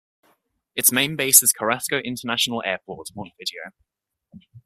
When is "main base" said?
0.91-1.43